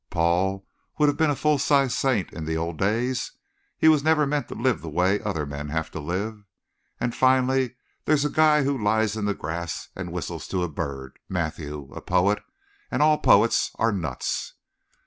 [0.09, 0.65] "Paul
[0.97, 3.33] would have been a full sized saint in the old days.
[3.77, 6.43] He was never meant to live the way other men have to live.
[6.99, 7.75] And finally
[8.05, 11.91] there's a guy who lies in the grass and whistles to a bird Matthew.
[11.93, 12.41] A poet
[12.89, 14.55] and all poets are nuts.